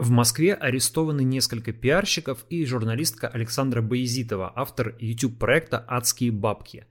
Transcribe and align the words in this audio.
В 0.00 0.08
Москве 0.08 0.54
арестованы 0.54 1.22
несколько 1.24 1.74
пиарщиков 1.74 2.46
и 2.48 2.64
журналистка 2.64 3.28
Александра 3.28 3.82
Боязитова, 3.82 4.50
автор 4.56 4.96
YouTube-проекта 4.98 5.84
«Адские 5.86 6.32
бабки». 6.32 6.86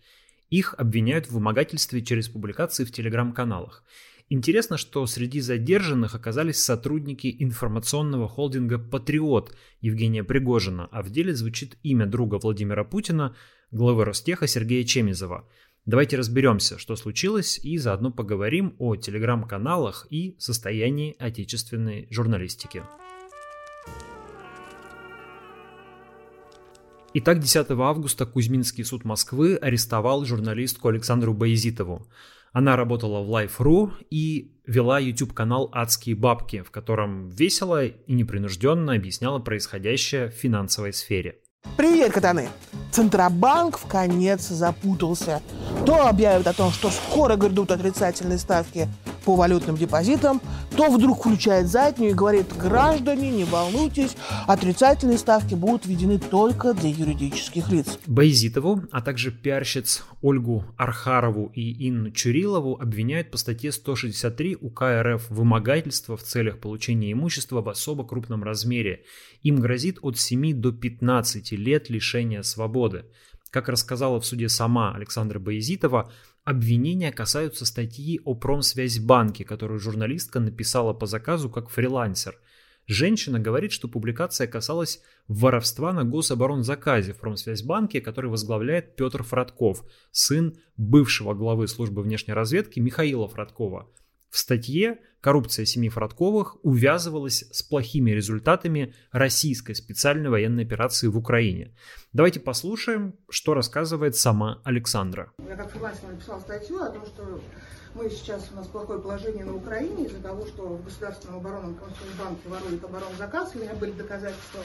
Их 0.51 0.75
обвиняют 0.77 1.25
в 1.25 1.31
вымогательстве 1.31 2.03
через 2.03 2.29
публикации 2.29 2.85
в 2.85 2.91
телеграм-каналах. 2.91 3.83
Интересно, 4.29 4.77
что 4.77 5.03
среди 5.07 5.39
задержанных 5.39 6.13
оказались 6.13 6.63
сотрудники 6.63 7.35
информационного 7.39 8.27
холдинга 8.27 8.77
«Патриот» 8.77 9.57
Евгения 9.81 10.23
Пригожина, 10.23 10.87
а 10.91 11.01
в 11.01 11.09
деле 11.09 11.33
звучит 11.33 11.79
имя 11.81 12.05
друга 12.05 12.37
Владимира 12.39 12.83
Путина, 12.83 13.35
главы 13.71 14.05
Ростеха 14.05 14.45
Сергея 14.45 14.83
Чемизова– 14.83 15.49
Давайте 15.85 16.17
разберемся, 16.17 16.77
что 16.77 16.95
случилось, 16.95 17.59
и 17.63 17.77
заодно 17.77 18.11
поговорим 18.11 18.75
о 18.79 18.95
телеграм-каналах 18.95 20.07
и 20.09 20.35
состоянии 20.37 21.15
отечественной 21.17 22.07
журналистики. 22.11 22.83
Итак, 27.15 27.39
10 27.39 27.71
августа 27.71 28.27
Кузьминский 28.27 28.83
суд 28.83 29.03
Москвы 29.03 29.55
арестовал 29.55 30.25
журналистку 30.25 30.89
Александру 30.89 31.33
Боязитову. 31.33 32.07
Она 32.51 32.75
работала 32.75 33.23
в 33.23 33.31
Life.ru 33.31 33.91
и 34.11 34.53
вела 34.67 34.99
YouTube-канал 34.99 35.69
«Адские 35.71 36.15
бабки», 36.15 36.61
в 36.61 36.69
котором 36.69 37.29
весело 37.29 37.85
и 37.85 38.13
непринужденно 38.13 38.93
объясняла 38.93 39.39
происходящее 39.39 40.29
в 40.29 40.33
финансовой 40.33 40.93
сфере. 40.93 41.39
Привет, 41.75 42.13
катаны! 42.13 42.49
Центробанк 42.91 43.77
в 43.77 43.85
конец 43.85 44.47
запутался. 44.47 45.41
То 45.85 46.07
объявит 46.07 46.47
о 46.47 46.53
том, 46.53 46.71
что 46.71 46.89
скоро 46.89 47.35
грядут 47.35 47.71
отрицательные 47.71 48.37
ставки 48.37 48.87
по 49.29 49.35
валютным 49.35 49.77
депозитам, 49.77 50.41
то 50.75 50.89
вдруг 50.89 51.19
включает 51.19 51.67
заднюю 51.67 52.13
и 52.13 52.15
говорит, 52.15 52.47
граждане, 52.57 53.29
не 53.29 53.43
волнуйтесь, 53.43 54.17
отрицательные 54.47 55.19
ставки 55.19 55.53
будут 55.53 55.85
введены 55.85 56.17
только 56.17 56.73
для 56.73 56.89
юридических 56.89 57.69
лиц. 57.69 57.99
Байзитову, 58.07 58.81
а 58.91 59.01
также 59.01 59.29
пиарщиц 59.29 60.03
Ольгу 60.23 60.65
Архарову 60.77 61.51
и 61.53 61.87
Инну 61.87 62.09
Чурилову 62.09 62.81
обвиняют 62.81 63.29
по 63.29 63.37
статье 63.37 63.71
163 63.71 64.57
УК 64.59 64.81
РФ 65.03 65.29
вымогательство 65.29 66.17
в 66.17 66.23
целях 66.23 66.59
получения 66.59 67.11
имущества 67.11 67.61
в 67.61 67.69
особо 67.69 68.07
крупном 68.07 68.43
размере. 68.43 69.03
Им 69.43 69.57
грозит 69.57 69.99
от 70.01 70.17
7 70.17 70.59
до 70.59 70.71
15 70.71 71.51
лет 71.51 71.91
лишения 71.91 72.41
свободы. 72.41 73.05
Как 73.51 73.69
рассказала 73.69 74.19
в 74.19 74.25
суде 74.25 74.49
сама 74.49 74.95
Александра 74.95 75.37
Боязитова, 75.37 76.11
Обвинения 76.49 77.11
касаются 77.11 77.63
статьи 77.63 78.19
о 78.25 78.33
Промсвязьбанке, 78.33 79.45
которую 79.45 79.79
журналистка 79.79 80.39
написала 80.39 80.93
по 80.93 81.05
заказу 81.05 81.47
как 81.47 81.69
фрилансер. 81.69 82.39
Женщина 82.87 83.39
говорит, 83.39 83.71
что 83.71 83.87
публикация 83.87 84.47
касалась 84.47 84.99
воровства 85.27 85.93
на 85.93 86.05
гособоронзаказе 86.05 87.13
в 87.13 87.17
Промсвязьбанке, 87.17 88.01
который 88.01 88.31
возглавляет 88.31 88.95
Петр 88.95 89.21
Фродков, 89.21 89.85
сын 90.11 90.57
бывшего 90.75 91.35
главы 91.35 91.67
службы 91.67 92.01
внешней 92.01 92.33
разведки 92.33 92.79
Михаила 92.79 93.27
Фродкова. 93.27 93.87
В 94.29 94.37
статье 94.37 94.99
«Коррупция 95.21 95.65
семьи 95.65 95.89
Фродковых» 95.89 96.63
увязывалась 96.63 97.45
с 97.51 97.63
плохими 97.63 98.11
результатами 98.11 98.93
российской 99.11 99.73
специальной 99.73 100.29
военной 100.29 100.63
операции 100.63 101.07
в 101.07 101.17
Украине. 101.17 101.75
Давайте 102.13 102.39
послушаем, 102.39 103.15
что 103.29 103.55
рассказывает 103.55 104.15
сама 104.15 104.61
Александра. 104.63 105.33
Я 105.47 105.55
как 105.55 105.71
фрилансер 105.71 106.09
написала 106.09 106.39
статью 106.39 106.79
о 106.79 106.89
том, 106.89 107.05
что 107.07 107.41
мы 107.95 108.07
сейчас, 108.09 108.49
у 108.53 108.55
нас 108.55 108.67
плохое 108.67 108.99
положение 108.99 109.43
на 109.43 109.55
Украине 109.55 110.05
из-за 110.05 110.21
того, 110.21 110.45
что 110.45 110.67
в 110.67 110.85
Государственном 110.85 111.39
оборонном 111.39 111.73
банке 111.73 112.47
воруют 112.47 112.83
оборонзаказ. 112.83 113.55
У 113.55 113.59
меня 113.59 113.73
были 113.73 113.91
доказательства. 113.91 114.61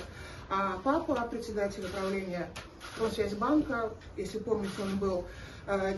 А 0.51 0.79
папа, 0.85 1.27
председатель 1.31 1.87
управления 1.87 2.51
Промсвязьбанка, 2.99 3.93
если 4.19 4.39
помните, 4.39 4.75
он 4.83 4.99
был 4.99 5.25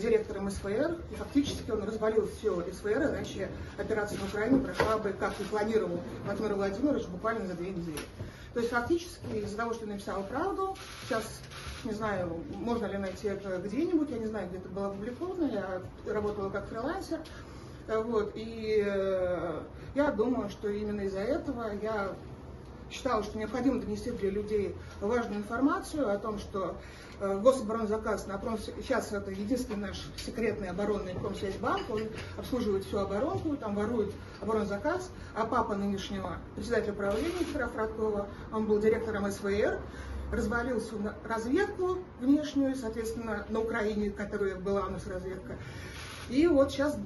директором 0.00 0.50
СФР, 0.50 0.96
и 1.10 1.14
фактически 1.16 1.70
он 1.70 1.82
развалил 1.84 2.28
все 2.28 2.64
СФР, 2.72 3.10
иначе 3.10 3.48
операция 3.78 4.18
на 4.18 4.26
Украине 4.26 4.60
прошла 4.60 4.98
бы, 4.98 5.10
как 5.12 5.32
и 5.40 5.44
планировал 5.44 6.00
Владимир 6.24 6.54
Владимирович, 6.54 7.06
буквально 7.06 7.46
за 7.46 7.54
две 7.54 7.70
недели. 7.70 7.98
То 8.54 8.60
есть 8.60 8.72
фактически 8.72 9.26
из-за 9.34 9.56
того, 9.56 9.74
что 9.74 9.86
написала 9.86 10.22
правду, 10.22 10.76
сейчас 11.04 11.24
не 11.84 11.92
знаю, 11.92 12.40
можно 12.54 12.86
ли 12.86 12.96
найти 12.96 13.28
это 13.28 13.58
где-нибудь, 13.58 14.10
я 14.10 14.18
не 14.18 14.26
знаю, 14.26 14.48
где 14.48 14.58
это 14.58 14.68
было 14.68 14.86
опубликовано, 14.86 15.50
я 15.50 15.82
работала 16.12 16.48
как 16.50 16.68
фрилансер, 16.68 17.18
вот, 17.86 18.32
и 18.34 18.82
э, 18.84 19.60
я 19.94 20.10
думаю, 20.10 20.48
что 20.48 20.68
именно 20.68 21.02
из-за 21.02 21.20
этого 21.20 21.70
я 21.80 22.12
считала, 22.90 23.22
что 23.22 23.38
необходимо 23.38 23.80
донести 23.80 24.10
для 24.10 24.30
людей 24.30 24.74
важную 25.00 25.40
информацию 25.40 26.10
о 26.10 26.18
том, 26.18 26.38
что 26.38 26.76
э, 27.20 27.38
гособоронзаказ 27.38 28.26
на 28.26 28.38
пром... 28.38 28.58
сейчас 28.58 29.12
это 29.12 29.30
единственный 29.30 29.88
наш 29.88 30.06
секретный 30.16 30.68
оборонный 30.68 31.14
промсвязьбанк, 31.14 31.88
он 31.90 32.02
обслуживает 32.36 32.84
всю 32.84 32.98
оборонку, 32.98 33.56
там 33.56 33.74
ворует 33.74 34.12
оборонзаказ, 34.40 35.10
а 35.34 35.46
папа 35.46 35.74
нынешнего 35.74 36.38
председателя 36.54 36.92
правления 36.92 37.32
Виктора 37.40 37.68
Фродкова, 37.68 38.28
он 38.52 38.66
был 38.66 38.78
директором 38.78 39.30
СВР, 39.30 39.78
развалил 40.32 40.80
всю 40.80 40.96
разведку 41.24 41.98
внешнюю, 42.20 42.74
соответственно, 42.76 43.46
на 43.48 43.60
Украине, 43.60 44.10
которая 44.10 44.56
была 44.56 44.86
у 44.86 44.90
нас 44.90 45.06
разведка, 45.06 45.56
и 46.28 46.46
вот 46.46 46.72
сейчас 46.72 46.96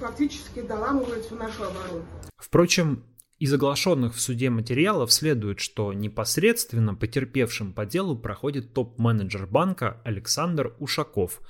фактически 0.00 0.62
доламывает 0.62 1.24
всю 1.24 1.36
нашу 1.36 1.64
оборону. 1.64 2.04
Впрочем, 2.36 3.04
из 3.42 3.52
оглашенных 3.52 4.14
в 4.14 4.20
суде 4.20 4.50
материалов 4.50 5.12
следует, 5.12 5.58
что 5.58 5.92
непосредственно 5.92 6.94
потерпевшим 6.94 7.72
по 7.72 7.84
делу 7.84 8.16
проходит 8.16 8.72
топ-менеджер 8.72 9.48
банка 9.48 10.00
Александр 10.04 10.76
Ушаков. 10.78 11.40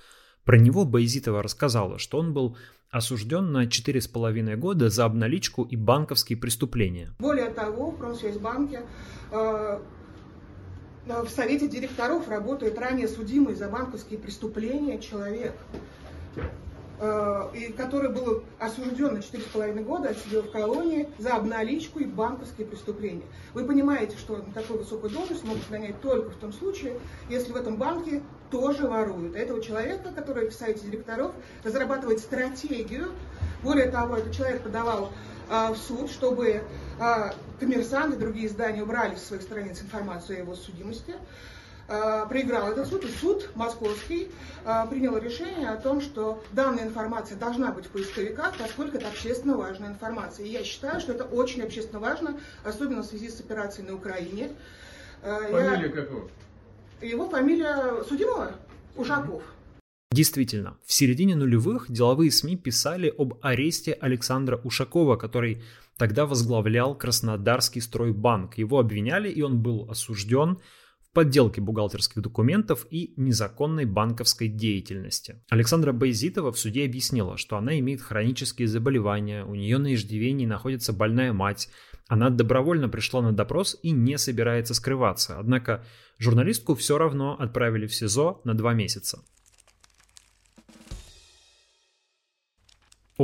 Про 0.46 0.58
него 0.58 0.86
Байзитова 0.86 1.42
рассказала, 1.42 1.98
что 1.98 2.18
он 2.18 2.32
был 2.32 2.56
осужден 2.90 3.52
на 3.52 3.66
4,5 3.66 4.56
года 4.56 4.88
за 4.88 5.04
обналичку 5.04 5.64
и 5.64 5.76
банковские 5.76 6.38
преступления. 6.38 7.14
Более 7.18 7.50
того, 7.50 7.90
в 7.90 7.98
Промсвязьбанке 7.98 8.86
э, 9.30 9.78
в 11.04 11.28
совете 11.28 11.68
директоров 11.68 12.26
работает 12.26 12.78
ранее 12.78 13.06
судимый 13.06 13.54
за 13.54 13.68
банковские 13.68 14.18
преступления 14.18 14.98
человек. 14.98 15.52
Э, 17.00 17.48
и 17.54 17.72
который 17.72 18.10
был 18.10 18.44
осужден 18.58 19.14
на 19.14 19.18
4,5 19.18 19.82
года, 19.82 20.10
отсидел 20.10 20.42
в 20.42 20.50
колонии 20.50 21.08
за 21.18 21.34
обналичку 21.34 21.98
и 21.98 22.04
банковские 22.04 22.66
преступления. 22.66 23.24
Вы 23.54 23.64
понимаете, 23.64 24.16
что 24.16 24.36
на 24.36 24.52
такую 24.52 24.80
высокую 24.80 25.10
должность 25.10 25.44
могут 25.44 25.68
нанять 25.70 26.00
только 26.00 26.30
в 26.30 26.36
том 26.36 26.52
случае, 26.52 26.98
если 27.28 27.52
в 27.52 27.56
этом 27.56 27.76
банке 27.76 28.22
тоже 28.50 28.86
воруют. 28.86 29.34
Этого 29.34 29.60
человека, 29.62 30.12
который 30.14 30.50
в 30.50 30.54
сайте 30.54 30.86
директоров 30.86 31.32
разрабатывает 31.64 32.20
стратегию, 32.20 33.08
более 33.62 33.90
того, 33.90 34.16
этот 34.16 34.32
человек 34.32 34.62
подавал 34.62 35.10
а, 35.48 35.72
в 35.72 35.78
суд, 35.78 36.10
чтобы 36.10 36.62
а, 37.00 37.34
коммерсанты 37.58 38.16
и 38.16 38.20
другие 38.20 38.46
издания 38.46 38.82
убрали 38.82 39.16
с 39.16 39.24
своих 39.24 39.42
страниц 39.42 39.80
информацию 39.82 40.38
о 40.38 40.40
его 40.42 40.54
судимости. 40.54 41.14
Э, 41.88 42.26
проиграл 42.28 42.70
этот 42.70 42.86
суд, 42.86 43.04
и 43.04 43.08
суд 43.08 43.50
московский 43.54 44.30
э, 44.64 44.86
принял 44.88 45.16
решение 45.18 45.68
о 45.68 45.76
том, 45.76 46.00
что 46.00 46.42
данная 46.52 46.84
информация 46.84 47.36
должна 47.36 47.72
быть 47.72 47.86
в 47.86 47.90
поисковиках, 47.90 48.56
поскольку 48.56 48.98
это 48.98 49.08
общественно 49.08 49.56
важная 49.56 49.90
информация. 49.90 50.46
И 50.46 50.50
я 50.50 50.62
считаю, 50.62 51.00
что 51.00 51.12
это 51.12 51.24
очень 51.24 51.62
общественно 51.62 52.00
важно, 52.00 52.38
особенно 52.64 53.02
в 53.02 53.06
связи 53.06 53.28
с 53.28 53.40
операцией 53.40 53.88
на 53.88 53.94
Украине. 53.94 54.52
Э, 55.22 55.50
фамилия 55.50 55.88
я... 55.88 55.92
какого? 55.92 56.30
Его 57.00 57.28
фамилия 57.28 58.04
Судимова, 58.08 58.52
Ушаков. 58.94 59.42
Действительно, 60.12 60.76
в 60.84 60.92
середине 60.92 61.34
нулевых 61.34 61.90
деловые 61.90 62.30
СМИ 62.30 62.56
писали 62.56 63.12
об 63.16 63.38
аресте 63.42 63.92
Александра 63.94 64.56
Ушакова, 64.62 65.16
который 65.16 65.62
тогда 65.96 66.26
возглавлял 66.26 66.94
Краснодарский 66.94 67.80
стройбанк. 67.80 68.56
Его 68.56 68.78
обвиняли, 68.78 69.30
и 69.30 69.42
он 69.42 69.60
был 69.60 69.90
осужден 69.90 70.58
подделке 71.12 71.60
бухгалтерских 71.60 72.22
документов 72.22 72.86
и 72.90 73.12
незаконной 73.16 73.84
банковской 73.84 74.48
деятельности. 74.48 75.42
Александра 75.50 75.92
Байзитова 75.92 76.52
в 76.52 76.58
суде 76.58 76.84
объяснила, 76.84 77.36
что 77.36 77.56
она 77.56 77.78
имеет 77.78 78.02
хронические 78.02 78.68
заболевания, 78.68 79.44
у 79.44 79.54
нее 79.54 79.78
на 79.78 79.94
иждивении 79.94 80.46
находится 80.46 80.92
больная 80.92 81.32
мать, 81.32 81.68
она 82.08 82.30
добровольно 82.30 82.88
пришла 82.88 83.22
на 83.22 83.32
допрос 83.32 83.78
и 83.82 83.90
не 83.90 84.18
собирается 84.18 84.74
скрываться, 84.74 85.38
однако 85.38 85.84
журналистку 86.18 86.74
все 86.74 86.98
равно 86.98 87.36
отправили 87.38 87.86
в 87.86 87.94
СИЗО 87.94 88.40
на 88.44 88.54
два 88.54 88.74
месяца. 88.74 89.22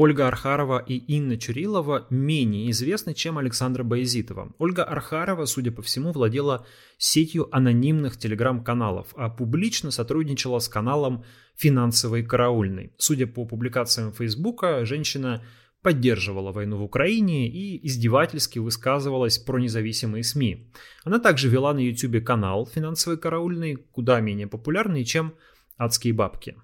Ольга 0.01 0.29
Архарова 0.29 0.79
и 0.79 0.95
Инна 0.95 1.37
Чурилова 1.37 2.07
менее 2.09 2.71
известны, 2.71 3.15
чем 3.15 3.37
Александра 3.37 3.83
Боязитова. 3.83 4.55
Ольга 4.59 4.85
Архарова, 4.85 5.45
судя 5.47 5.73
по 5.73 5.83
всему, 5.83 6.13
владела 6.13 6.65
сетью 6.99 7.49
анонимных 7.51 8.17
телеграм-каналов, 8.17 9.09
а 9.17 9.29
публично 9.29 9.91
сотрудничала 9.91 10.61
с 10.61 10.69
каналом 10.69 11.25
«Финансовый 11.57 12.23
караульный». 12.23 12.93
Судя 12.97 13.27
по 13.27 13.45
публикациям 13.45 14.13
Фейсбука, 14.13 14.85
женщина 14.85 15.43
поддерживала 15.83 16.53
войну 16.53 16.77
в 16.77 16.85
Украине 16.85 17.49
и 17.49 17.85
издевательски 17.85 18.61
высказывалась 18.61 19.39
про 19.39 19.59
независимые 19.59 20.23
СМИ. 20.23 20.71
Она 21.03 21.19
также 21.19 21.49
вела 21.49 21.75
на 21.75 21.81
YouTube 21.81 22.25
канал 22.25 22.67
«Финансовый 22.67 23.19
караульный», 23.19 23.75
куда 23.75 24.21
менее 24.21 24.47
популярный, 24.47 25.05
чем 25.05 25.35
«Адские 25.77 26.13
бабки». 26.13 26.55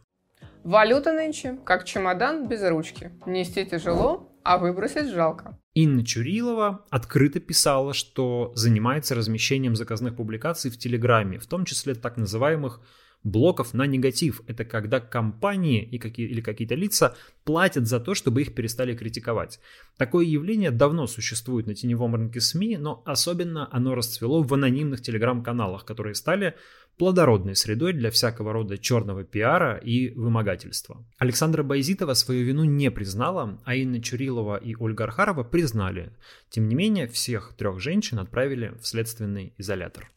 Валюта 0.65 1.13
нынче, 1.13 1.59
как 1.67 1.85
чемодан 1.85 2.49
без 2.49 2.63
ручки. 2.63 3.13
Нести 3.27 3.67
тяжело, 3.67 4.33
а 4.45 4.57
выбросить 4.57 5.11
жалко. 5.11 5.59
Инна 5.75 6.07
Чурилова 6.07 6.87
открыто 6.89 7.39
писала, 7.39 7.93
что 7.93 8.51
занимается 8.55 9.15
размещением 9.15 9.77
заказных 9.77 10.17
публикаций 10.17 10.71
в 10.71 10.79
Телеграме, 10.79 11.39
в 11.39 11.47
том 11.47 11.67
числе 11.67 11.95
так 11.95 12.17
называемых 12.17 12.81
блоков 13.25 13.75
на 13.75 13.87
негатив. 13.87 14.43
Это 14.47 14.65
когда 14.65 15.01
компании 15.01 15.83
и 15.83 15.99
какие, 15.99 16.29
или 16.29 16.41
какие-то 16.41 16.75
лица 16.75 17.17
платят 17.45 17.87
за 17.87 17.99
то, 17.99 18.15
чтобы 18.15 18.43
их 18.43 18.55
перестали 18.55 18.95
критиковать. 18.95 19.59
Такое 19.97 20.25
явление 20.25 20.71
давно 20.71 21.07
существует 21.07 21.67
на 21.67 21.75
теневом 21.75 22.15
рынке 22.15 22.41
СМИ, 22.41 22.77
но 22.77 23.03
особенно 23.07 23.69
оно 23.73 23.95
расцвело 23.95 24.43
в 24.43 24.53
анонимных 24.55 25.01
телеграм-каналах, 25.01 25.85
которые 25.85 26.15
стали 26.15 26.55
плодородной 26.99 27.57
средой 27.57 27.93
для 27.93 28.11
всякого 28.11 28.53
рода 28.53 28.79
черного 28.79 29.25
пиара 29.25 29.77
и 29.77 30.11
вымогательства. 30.11 31.05
Александра 31.19 31.63
Байзитова 31.63 32.15
свою 32.15 32.45
вину 32.45 32.65
не 32.65 32.91
признала, 32.91 33.61
а 33.65 33.75
Инна 33.75 34.01
Чурилова 34.01 34.57
и 34.57 34.77
Ольга 34.77 35.05
Архарова 35.05 35.43
признали. 35.43 36.13
Тем 36.51 36.69
не 36.69 36.75
менее, 36.75 37.09
всех 37.09 37.55
трех 37.57 37.81
женщин 37.81 38.19
отправили 38.19 38.75
в 38.81 38.87
следственный 38.87 39.55
изолятор. 39.59 40.11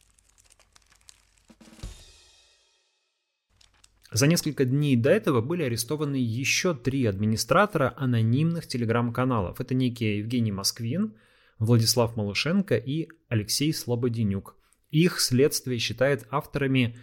За 4.10 4.26
несколько 4.26 4.64
дней 4.64 4.96
до 4.96 5.10
этого 5.10 5.42
были 5.42 5.64
арестованы 5.64 6.16
еще 6.16 6.74
три 6.74 7.04
администратора 7.04 7.92
анонимных 7.96 8.66
телеграм-каналов. 8.66 9.60
Это 9.60 9.74
некие 9.74 10.18
Евгений 10.18 10.52
Москвин, 10.52 11.14
Владислав 11.58 12.16
Малышенко 12.16 12.76
и 12.76 13.08
Алексей 13.28 13.72
Слободенюк. 13.74 14.56
Их 14.90 15.20
следствие 15.20 15.78
считает 15.78 16.26
авторами 16.30 16.96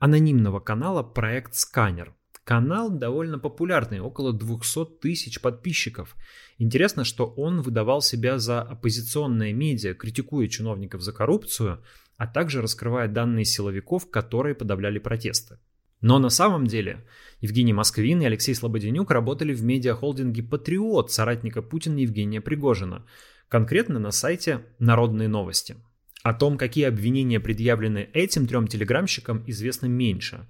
анонимного 0.00 0.58
канала 0.58 1.04
«Проект 1.04 1.54
Сканер». 1.54 2.14
Канал 2.42 2.90
довольно 2.90 3.38
популярный, 3.38 4.00
около 4.00 4.32
200 4.32 5.00
тысяч 5.00 5.40
подписчиков. 5.40 6.16
Интересно, 6.56 7.04
что 7.04 7.26
он 7.26 7.60
выдавал 7.60 8.00
себя 8.00 8.38
за 8.38 8.62
оппозиционное 8.62 9.52
медиа, 9.52 9.94
критикуя 9.94 10.48
чиновников 10.48 11.02
за 11.02 11.12
коррупцию, 11.12 11.84
а 12.16 12.26
также 12.26 12.62
раскрывая 12.62 13.06
данные 13.06 13.44
силовиков, 13.44 14.10
которые 14.10 14.54
подавляли 14.54 14.98
протесты. 14.98 15.58
Но 16.00 16.18
на 16.18 16.28
самом 16.28 16.66
деле 16.66 17.04
Евгений 17.40 17.72
Москвин 17.72 18.22
и 18.22 18.26
Алексей 18.26 18.54
Слободенюк 18.54 19.10
работали 19.10 19.52
в 19.52 19.62
медиахолдинге 19.62 20.42
«Патриот» 20.42 21.10
соратника 21.10 21.62
Путина 21.62 21.98
Евгения 21.98 22.40
Пригожина, 22.40 23.04
конкретно 23.48 23.98
на 23.98 24.10
сайте 24.10 24.64
«Народные 24.78 25.28
новости». 25.28 25.76
О 26.22 26.34
том, 26.34 26.58
какие 26.58 26.84
обвинения 26.84 27.40
предъявлены 27.40 28.08
этим 28.12 28.46
трем 28.46 28.66
телеграмщикам, 28.66 29.44
известно 29.46 29.86
меньше. 29.86 30.46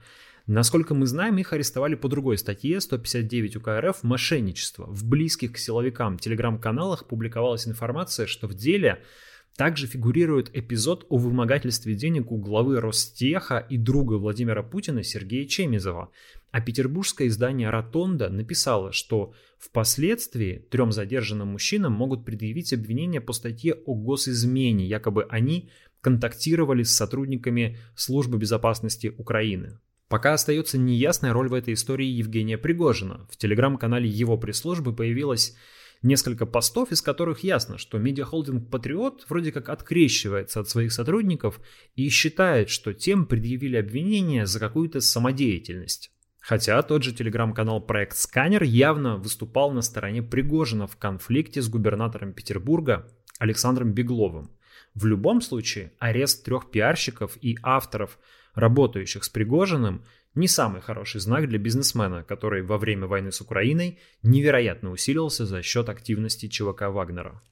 Насколько 0.46 0.94
мы 0.94 1.06
знаем, 1.06 1.36
их 1.36 1.52
арестовали 1.52 1.94
по 1.94 2.08
другой 2.08 2.38
статье 2.38 2.80
159 2.80 3.56
УК 3.56 3.68
РФ 3.80 4.02
«Мошенничество». 4.02 4.86
В 4.86 5.04
близких 5.04 5.52
к 5.52 5.58
силовикам 5.58 6.18
телеграм-каналах 6.18 7.06
публиковалась 7.06 7.68
информация, 7.68 8.26
что 8.26 8.48
в 8.48 8.54
деле 8.54 9.02
также 9.58 9.88
фигурирует 9.88 10.56
эпизод 10.56 11.04
о 11.08 11.16
вымогательстве 11.16 11.96
денег 11.96 12.30
у 12.30 12.36
главы 12.36 12.80
Ростеха 12.80 13.58
и 13.58 13.76
друга 13.76 14.14
Владимира 14.14 14.62
Путина 14.62 15.02
Сергея 15.02 15.46
Чемизова. 15.46 16.10
А 16.52 16.60
петербургское 16.60 17.26
издание 17.26 17.68
«Ротонда» 17.68 18.28
написало, 18.28 18.92
что 18.92 19.34
впоследствии 19.58 20.64
трем 20.70 20.92
задержанным 20.92 21.48
мужчинам 21.48 21.92
могут 21.92 22.24
предъявить 22.24 22.72
обвинения 22.72 23.20
по 23.20 23.32
статье 23.32 23.74
о 23.84 23.96
госизмене, 23.96 24.86
якобы 24.86 25.26
они 25.28 25.70
контактировали 26.02 26.84
с 26.84 26.94
сотрудниками 26.94 27.78
Службы 27.96 28.38
безопасности 28.38 29.12
Украины. 29.18 29.80
Пока 30.08 30.34
остается 30.34 30.78
неясная 30.78 31.32
роль 31.32 31.48
в 31.48 31.54
этой 31.54 31.74
истории 31.74 32.06
Евгения 32.06 32.58
Пригожина. 32.58 33.26
В 33.28 33.36
телеграм-канале 33.36 34.08
его 34.08 34.38
пресс-службы 34.38 34.94
появилась 34.94 35.56
несколько 36.02 36.46
постов, 36.46 36.92
из 36.92 37.02
которых 37.02 37.40
ясно, 37.40 37.78
что 37.78 37.98
медиахолдинг 37.98 38.70
«Патриот» 38.70 39.26
вроде 39.28 39.52
как 39.52 39.68
открещивается 39.68 40.60
от 40.60 40.68
своих 40.68 40.92
сотрудников 40.92 41.60
и 41.96 42.08
считает, 42.08 42.70
что 42.70 42.94
тем 42.94 43.26
предъявили 43.26 43.76
обвинения 43.76 44.46
за 44.46 44.60
какую-то 44.60 45.00
самодеятельность. 45.00 46.10
Хотя 46.40 46.80
тот 46.82 47.02
же 47.02 47.12
телеграм-канал 47.12 47.80
«Проект 47.80 48.16
Сканер» 48.16 48.62
явно 48.62 49.16
выступал 49.16 49.70
на 49.72 49.82
стороне 49.82 50.22
Пригожина 50.22 50.86
в 50.86 50.96
конфликте 50.96 51.60
с 51.60 51.68
губернатором 51.68 52.32
Петербурга 52.32 53.06
Александром 53.38 53.92
Бегловым. 53.92 54.50
В 54.94 55.04
любом 55.04 55.40
случае, 55.40 55.92
арест 55.98 56.44
трех 56.44 56.70
пиарщиков 56.70 57.36
и 57.42 57.58
авторов, 57.62 58.18
работающих 58.54 59.24
с 59.24 59.28
Пригожиным, 59.28 60.04
не 60.34 60.48
самый 60.48 60.80
хороший 60.80 61.20
знак 61.20 61.48
для 61.48 61.58
бизнесмена, 61.58 62.22
который 62.22 62.62
во 62.62 62.78
время 62.78 63.06
войны 63.06 63.32
с 63.32 63.40
Украиной 63.40 63.98
невероятно 64.22 64.90
усилился 64.90 65.46
за 65.46 65.62
счет 65.62 65.88
активности 65.88 66.48
ЧВК 66.48 66.82
Вагнера. 66.88 67.42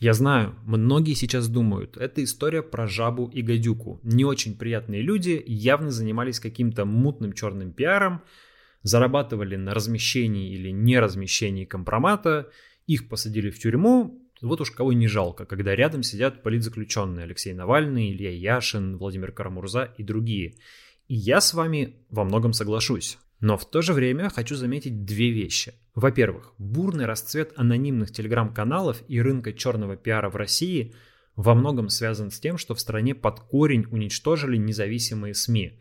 Я 0.00 0.12
знаю, 0.12 0.54
многие 0.66 1.14
сейчас 1.14 1.48
думают, 1.48 1.96
это 1.96 2.22
история 2.22 2.62
про 2.62 2.86
жабу 2.86 3.30
и 3.32 3.40
гадюку. 3.40 4.00
Не 4.02 4.24
очень 4.24 4.54
приятные 4.54 5.00
люди 5.00 5.42
явно 5.46 5.90
занимались 5.90 6.40
каким-то 6.40 6.84
мутным 6.84 7.32
черным 7.32 7.72
пиаром, 7.72 8.22
зарабатывали 8.82 9.56
на 9.56 9.72
размещении 9.72 10.52
или 10.52 10.68
неразмещении 10.70 11.64
компромата, 11.64 12.50
их 12.86 13.08
посадили 13.08 13.48
в 13.48 13.58
тюрьму, 13.58 14.23
вот 14.44 14.60
уж 14.60 14.70
кого 14.70 14.92
не 14.92 15.08
жалко, 15.08 15.46
когда 15.46 15.74
рядом 15.74 16.02
сидят 16.02 16.42
политзаключенные 16.42 17.24
Алексей 17.24 17.52
Навальный, 17.52 18.12
Илья 18.12 18.30
Яшин, 18.30 18.96
Владимир 18.96 19.32
Карамурза 19.32 19.94
и 19.96 20.02
другие. 20.02 20.54
И 21.08 21.14
я 21.14 21.40
с 21.40 21.54
вами 21.54 21.96
во 22.10 22.24
многом 22.24 22.52
соглашусь. 22.52 23.18
Но 23.40 23.56
в 23.58 23.68
то 23.68 23.82
же 23.82 23.92
время 23.92 24.30
хочу 24.30 24.54
заметить 24.54 25.04
две 25.04 25.30
вещи. 25.30 25.74
Во-первых, 25.94 26.54
бурный 26.58 27.04
расцвет 27.04 27.52
анонимных 27.56 28.10
телеграм-каналов 28.10 29.02
и 29.06 29.20
рынка 29.20 29.52
черного 29.52 29.96
пиара 29.96 30.30
в 30.30 30.36
России 30.36 30.94
во 31.36 31.54
многом 31.54 31.88
связан 31.88 32.30
с 32.30 32.40
тем, 32.40 32.58
что 32.58 32.74
в 32.74 32.80
стране 32.80 33.14
под 33.14 33.40
корень 33.40 33.86
уничтожили 33.90 34.56
независимые 34.56 35.34
СМИ. 35.34 35.80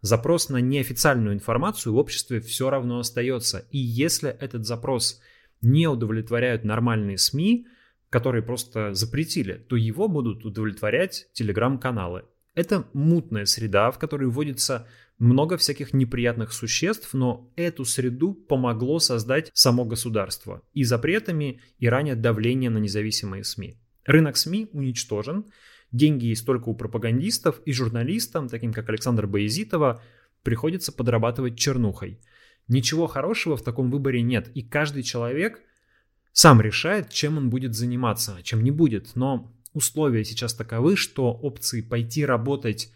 Запрос 0.00 0.48
на 0.48 0.58
неофициальную 0.58 1.34
информацию 1.34 1.94
в 1.94 1.98
обществе 1.98 2.40
все 2.40 2.68
равно 2.68 2.98
остается. 2.98 3.66
И 3.70 3.78
если 3.78 4.30
этот 4.30 4.66
запрос 4.66 5.20
не 5.62 5.86
удовлетворяют 5.86 6.64
нормальные 6.64 7.18
СМИ, 7.18 7.66
которые 8.14 8.44
просто 8.44 8.94
запретили, 8.94 9.54
то 9.54 9.74
его 9.74 10.06
будут 10.06 10.44
удовлетворять 10.44 11.26
телеграм-каналы. 11.32 12.22
Это 12.54 12.86
мутная 12.92 13.44
среда, 13.44 13.90
в 13.90 13.98
которой 13.98 14.28
вводится 14.28 14.86
много 15.18 15.56
всяких 15.56 15.92
неприятных 15.92 16.52
существ, 16.52 17.12
но 17.12 17.52
эту 17.56 17.84
среду 17.84 18.32
помогло 18.32 19.00
создать 19.00 19.50
само 19.52 19.84
государство 19.84 20.62
и 20.72 20.84
запретами, 20.84 21.60
и 21.80 21.88
ранее 21.88 22.14
давление 22.14 22.70
на 22.70 22.78
независимые 22.78 23.42
СМИ. 23.42 23.80
Рынок 24.04 24.36
СМИ 24.36 24.68
уничтожен, 24.72 25.46
деньги 25.90 26.26
есть 26.26 26.46
только 26.46 26.68
у 26.68 26.76
пропагандистов 26.76 27.60
и 27.66 27.72
журналистам, 27.72 28.48
таким 28.48 28.72
как 28.72 28.88
Александр 28.90 29.26
Боязитова, 29.26 30.00
приходится 30.44 30.92
подрабатывать 30.92 31.58
чернухой. 31.58 32.20
Ничего 32.68 33.08
хорошего 33.08 33.56
в 33.56 33.64
таком 33.64 33.90
выборе 33.90 34.22
нет, 34.22 34.52
и 34.54 34.62
каждый 34.62 35.02
человек– 35.02 35.60
сам 36.34 36.60
решает, 36.60 37.10
чем 37.10 37.38
он 37.38 37.48
будет 37.48 37.74
заниматься, 37.74 38.36
а 38.36 38.42
чем 38.42 38.64
не 38.64 38.72
будет. 38.72 39.14
Но 39.14 39.56
условия 39.72 40.24
сейчас 40.24 40.52
таковы, 40.52 40.96
что 40.96 41.32
опции 41.32 41.80
пойти 41.80 42.26
работать 42.26 42.92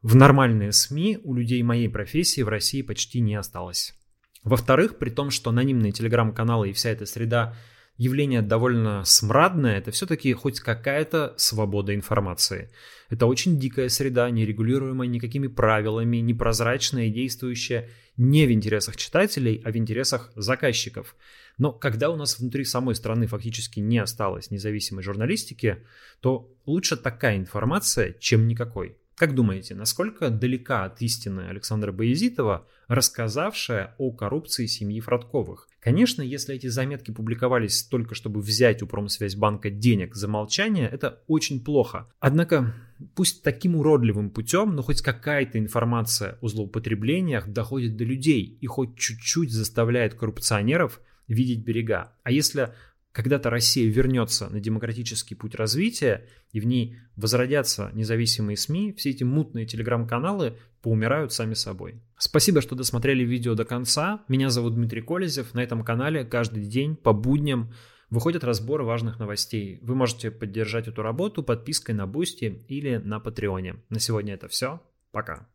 в 0.00 0.16
нормальные 0.16 0.72
СМИ 0.72 1.20
у 1.22 1.34
людей 1.34 1.62
моей 1.62 1.90
профессии 1.90 2.40
в 2.40 2.48
России 2.48 2.80
почти 2.80 3.20
не 3.20 3.34
осталось. 3.34 3.94
Во-вторых, 4.42 4.96
при 4.96 5.10
том, 5.10 5.30
что 5.30 5.50
анонимные 5.50 5.92
телеграм-каналы 5.92 6.70
и 6.70 6.72
вся 6.72 6.88
эта 6.90 7.04
среда 7.04 7.54
явление 7.98 8.42
довольно 8.42 9.04
смрадное, 9.04 9.78
это 9.78 9.90
все-таки 9.90 10.32
хоть 10.32 10.60
какая-то 10.60 11.34
свобода 11.36 11.94
информации. 11.94 12.70
Это 13.08 13.26
очень 13.26 13.58
дикая 13.58 13.88
среда, 13.88 14.28
нерегулируемая 14.30 15.08
никакими 15.08 15.46
правилами, 15.46 16.18
непрозрачная 16.18 17.06
и 17.06 17.10
действующая 17.10 17.88
не 18.16 18.46
в 18.46 18.52
интересах 18.52 18.96
читателей, 18.96 19.60
а 19.64 19.70
в 19.70 19.76
интересах 19.76 20.32
заказчиков. 20.34 21.16
Но 21.58 21.72
когда 21.72 22.10
у 22.10 22.16
нас 22.16 22.38
внутри 22.38 22.64
самой 22.64 22.94
страны 22.94 23.26
фактически 23.26 23.80
не 23.80 23.98
осталось 23.98 24.50
независимой 24.50 25.02
журналистики, 25.02 25.78
то 26.20 26.50
лучше 26.66 26.96
такая 26.96 27.36
информация, 27.36 28.14
чем 28.18 28.46
никакой. 28.46 28.96
Как 29.16 29.34
думаете, 29.34 29.74
насколько 29.74 30.28
далека 30.28 30.84
от 30.84 31.00
истины 31.00 31.48
Александра 31.48 31.90
Боязитова, 31.92 32.66
рассказавшая 32.86 33.94
о 33.96 34.12
коррупции 34.12 34.66
семьи 34.66 35.00
Фродковых? 35.00 35.68
Конечно, 35.86 36.20
если 36.20 36.56
эти 36.56 36.66
заметки 36.66 37.12
публиковались 37.12 37.84
только 37.84 38.16
чтобы 38.16 38.40
взять 38.40 38.82
у 38.82 38.88
Промсвязьбанка 38.88 39.70
денег 39.70 40.16
за 40.16 40.26
молчание, 40.26 40.88
это 40.88 41.22
очень 41.28 41.62
плохо. 41.62 42.08
Однако, 42.18 42.74
пусть 43.14 43.44
таким 43.44 43.76
уродливым 43.76 44.30
путем, 44.30 44.74
но 44.74 44.82
хоть 44.82 45.00
какая-то 45.00 45.60
информация 45.60 46.38
о 46.40 46.48
злоупотреблениях 46.48 47.46
доходит 47.46 47.96
до 47.96 48.02
людей 48.02 48.58
и 48.60 48.66
хоть 48.66 48.98
чуть-чуть 48.98 49.52
заставляет 49.52 50.14
коррупционеров 50.14 51.00
видеть 51.28 51.64
берега. 51.64 52.14
А 52.24 52.32
если 52.32 52.74
когда-то 53.16 53.48
Россия 53.48 53.90
вернется 53.90 54.50
на 54.50 54.60
демократический 54.60 55.34
путь 55.34 55.54
развития, 55.54 56.26
и 56.52 56.60
в 56.60 56.66
ней 56.66 56.98
возродятся 57.16 57.90
независимые 57.94 58.58
СМИ, 58.58 58.92
все 58.92 59.08
эти 59.08 59.24
мутные 59.24 59.64
телеграм-каналы 59.64 60.58
поумирают 60.82 61.32
сами 61.32 61.54
собой. 61.54 62.02
Спасибо, 62.18 62.60
что 62.60 62.74
досмотрели 62.74 63.24
видео 63.24 63.54
до 63.54 63.64
конца. 63.64 64.22
Меня 64.28 64.50
зовут 64.50 64.74
Дмитрий 64.74 65.00
Колезев. 65.00 65.54
На 65.54 65.62
этом 65.62 65.82
канале 65.82 66.26
каждый 66.26 66.66
день 66.66 66.94
по 66.94 67.14
будням 67.14 67.72
выходят 68.10 68.44
разборы 68.44 68.84
важных 68.84 69.18
новостей. 69.18 69.78
Вы 69.80 69.94
можете 69.94 70.30
поддержать 70.30 70.86
эту 70.86 71.00
работу 71.00 71.42
подпиской 71.42 71.94
на 71.94 72.06
Бусти 72.06 72.66
или 72.68 72.98
на 72.98 73.18
Патреоне. 73.18 73.76
На 73.88 73.98
сегодня 73.98 74.34
это 74.34 74.48
все. 74.48 74.82
Пока. 75.10 75.48